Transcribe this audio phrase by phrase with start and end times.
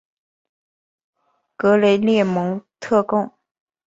[1.57, 3.31] 格雷涅蒙特贡。